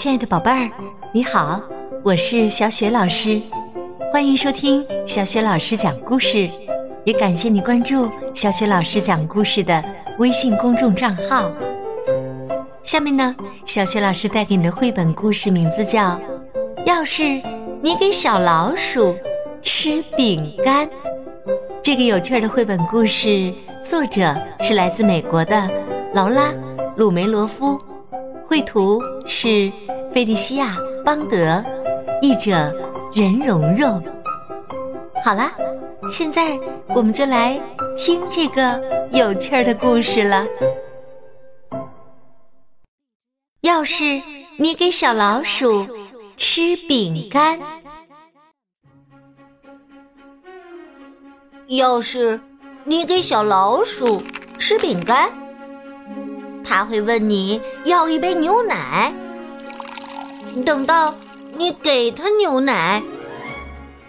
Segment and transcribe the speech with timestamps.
[0.00, 0.70] 亲爱的宝贝儿，
[1.12, 1.60] 你好，
[2.02, 3.38] 我是小雪老师，
[4.10, 6.48] 欢迎收听小雪老师讲故事，
[7.04, 9.84] 也感谢你关注小雪老师讲故事的
[10.18, 11.52] 微信公众账号。
[12.82, 13.36] 下面呢，
[13.66, 16.12] 小雪老师带给你的绘本故事名字叫
[16.86, 17.24] 《要是
[17.82, 19.14] 你给小老鼠
[19.62, 20.86] 吃饼干》。
[21.82, 23.52] 这个有趣的绘本故事
[23.84, 25.68] 作者是来自美国的
[26.14, 26.46] 劳拉·
[26.96, 27.78] 鲁梅罗夫。
[28.46, 29.00] 绘图
[29.32, 29.72] 是
[30.12, 31.64] 菲利西亚·邦德，
[32.20, 32.74] 译者
[33.14, 34.02] 任蓉蓉。
[35.22, 35.52] 好啦，
[36.10, 37.58] 现在我们就来
[37.96, 40.44] 听这个有趣儿的故事了。
[43.60, 44.02] 要是
[44.58, 45.86] 你给小老鼠
[46.36, 47.56] 吃饼干，
[51.68, 52.40] 要是
[52.82, 54.20] 你给小老鼠
[54.58, 55.39] 吃饼干。
[56.64, 59.12] 他会问你要一杯牛奶，
[60.64, 61.14] 等到
[61.56, 63.02] 你给他牛奶，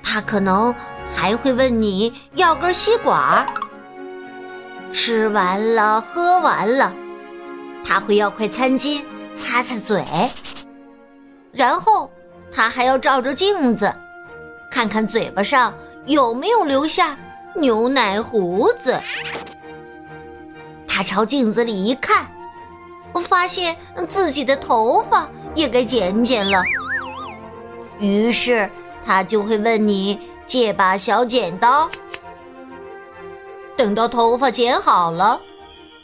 [0.04, 0.74] 他可能
[1.16, 3.46] 还会问你要根吸管。
[4.92, 6.94] 吃完了，喝完了，
[7.84, 10.04] 他会要块餐巾擦擦嘴，
[11.52, 12.12] 然后
[12.54, 13.92] 他还要照着镜子，
[14.70, 15.74] 看看嘴巴上
[16.06, 17.18] 有没有留下
[17.56, 19.02] 牛奶胡子。
[20.88, 22.30] 他朝镜子里一看。
[23.14, 23.76] 我发现
[24.08, 26.64] 自己的头发也该剪剪了，
[28.00, 28.70] 于是
[29.06, 31.90] 他就会问你借把小剪刀。
[33.76, 35.40] 等到头发剪好了，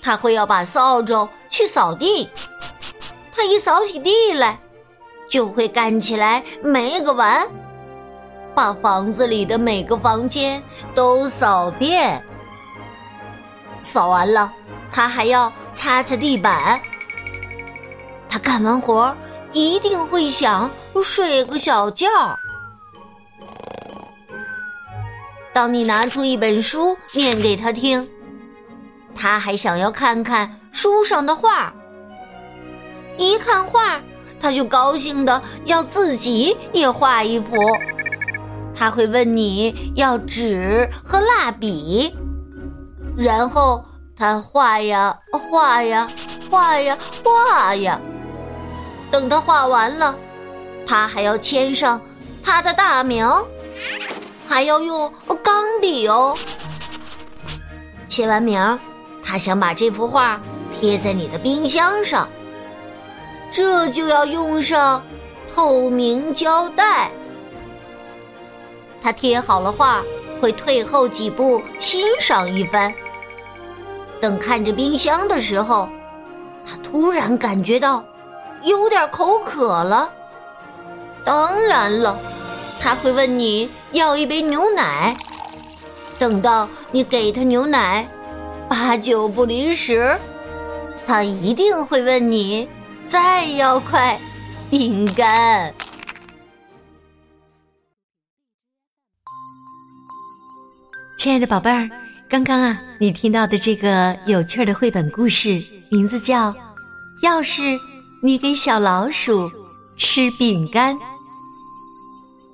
[0.02, 2.30] 他会要把扫帚去扫地。
[3.36, 4.60] 他一扫起地来，
[5.30, 7.48] 就会干起来没个完，
[8.56, 10.62] 把房子里的每个房间
[10.96, 12.22] 都扫遍。
[13.82, 14.52] 扫完了，
[14.92, 16.82] 他还要擦擦地板。
[18.30, 19.16] 他干完活
[19.54, 20.70] 一定会想
[21.04, 22.08] 睡个小觉。
[25.54, 28.08] 当你拿出一本书念给他听，
[29.16, 31.74] 他还想要看看书上的画。
[33.18, 34.00] 一看画，
[34.40, 37.56] 他就高兴的要自己也画一幅。
[38.76, 42.16] 他会问你要纸和蜡笔，
[43.18, 43.84] 然后
[44.16, 46.08] 他画呀画呀
[46.52, 48.00] 画呀画呀。
[49.10, 50.16] 等他画完了，
[50.86, 52.00] 他还要签上
[52.44, 53.28] 他的大名，
[54.46, 56.38] 还要用钢笔哦。
[58.08, 58.80] 签完名，
[59.24, 60.40] 他想把这幅画
[60.80, 62.28] 贴在你的冰箱上，
[63.52, 65.04] 这就要用上
[65.54, 67.10] 透明胶带。
[69.02, 70.04] 他贴好了画，
[70.42, 72.94] 会退后几步欣赏一番。
[74.20, 75.88] 等看着冰箱的时候，
[76.66, 78.04] 他突然感觉到。
[78.68, 80.12] 有点口渴了，
[81.24, 82.20] 当然了，
[82.82, 85.16] 他会问你要一杯牛奶。
[86.20, 88.06] 等到你给他牛奶，
[88.68, 90.20] 八九不离十，
[91.06, 92.68] 他一定会问你
[93.06, 94.20] 再要块
[94.70, 95.74] 饼干。
[101.18, 101.90] 亲爱的宝贝儿，
[102.30, 105.58] 刚刚啊，你听到的这个有趣的绘本故事，
[105.90, 106.52] 名字叫
[107.24, 107.62] 《要是》。
[108.28, 109.50] 你给小老鼠
[109.96, 110.94] 吃饼干。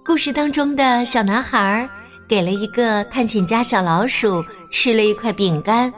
[0.06, 1.90] 故事当中的小男孩
[2.30, 5.92] 给了一个探险家小老鼠吃了一块饼干，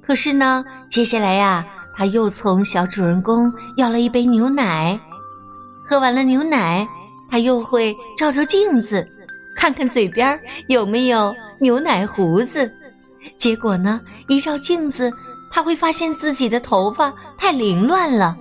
[0.00, 1.62] 可是呢，接下来呀，
[1.94, 4.98] 他又从小主人公要了一杯牛奶。
[5.86, 6.88] 喝完了牛奶，
[7.30, 9.06] 他又会照照镜子，
[9.54, 12.72] 看看嘴边有没有牛奶胡子。
[13.36, 15.12] 结果呢，一照镜子，
[15.52, 18.34] 他会发现自己的头发太凌乱了。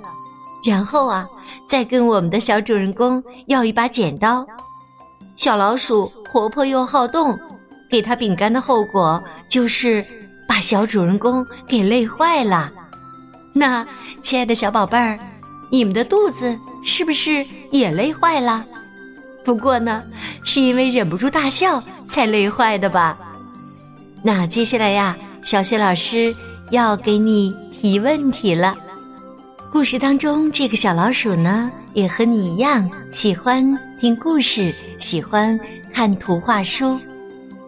[0.63, 1.27] 然后啊，
[1.67, 4.45] 再跟我们的小主人公要一把剪刀。
[5.35, 7.37] 小老鼠活泼又好动，
[7.89, 10.05] 给它饼干的后果就是
[10.47, 12.71] 把小主人公给累坏了。
[13.53, 13.85] 那，
[14.21, 15.17] 亲爱的小宝贝儿，
[15.71, 18.63] 你们的肚子是不是也累坏了？
[19.43, 20.03] 不过呢，
[20.45, 23.17] 是因为忍不住大笑才累坏的吧？
[24.21, 26.31] 那接下来呀，小雪老师
[26.69, 28.75] 要给你提问题了。
[29.71, 33.65] 故事当中，这个小老鼠呢，也和你一样喜欢
[34.01, 34.69] 听故事，
[34.99, 35.57] 喜欢
[35.93, 36.99] 看图画书。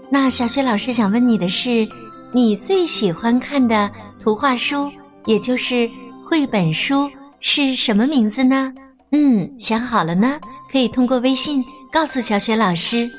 [0.10, 1.88] 那小雪老师想问你的是，
[2.34, 3.90] 你最喜欢看的
[4.22, 4.92] 图画书，
[5.26, 5.90] 也就是
[6.30, 7.10] 绘本书
[7.40, 8.74] 是什么名字呢？
[9.14, 10.38] 嗯，想好了呢，
[10.74, 13.10] 可以通过微信告诉小雪老师。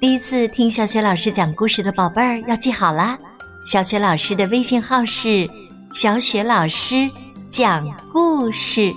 [0.00, 3.16] 第一次听小雪老师讲故事的宝贝儿要记好啦，
[3.64, 5.48] 小雪老师的微信号是
[5.94, 7.08] 小雪老师。
[7.56, 8.92] 讲故事，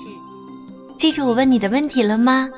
[0.97, 2.49] 记住我问你的问题了吗？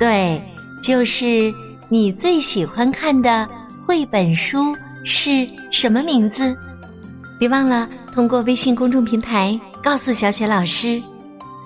[0.00, 0.42] 对，
[0.82, 1.54] 就是
[1.88, 3.48] 你最喜欢看的
[3.86, 4.74] 绘本书
[5.04, 6.56] 是什么名字？
[7.38, 11.00] 别忘了通过微信公众平台告诉小雪老师。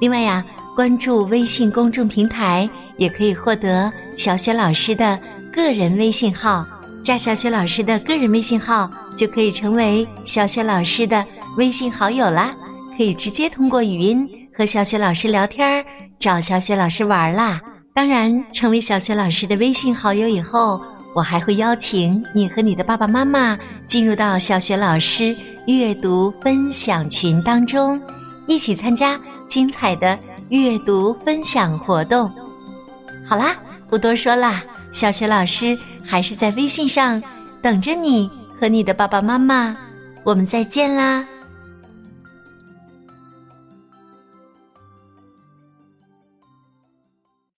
[0.03, 0.45] 另外呀，
[0.77, 2.69] 关注微信公众平台
[2.99, 5.19] 也可以获得小雪老师的
[5.51, 6.63] 个人微信号。
[7.03, 11.25] 加小雪老师的个人微信号，就可以成为小雪老师的
[11.57, 12.55] 微信好友啦。
[12.99, 15.85] 可以直接通过语音和小雪老师聊天儿，
[16.19, 17.61] 找小雪老师玩啦。
[17.95, 20.83] 当然，成为小雪老师的微信好友以后，
[21.15, 23.57] 我还会邀请你和你的爸爸妈妈
[23.87, 25.33] 进入到小雪老师
[25.69, 28.03] 阅读分享群当中，
[28.49, 29.17] 一起参加
[29.47, 30.19] 精彩的
[30.49, 32.29] 阅读分享活动。
[33.25, 33.55] 好啦，
[33.89, 34.61] 不多说啦，
[34.93, 37.23] 小雪老师还是在微信上
[37.63, 38.29] 等着你
[38.59, 39.77] 和你的爸爸妈妈。
[40.25, 41.25] 我们再见啦！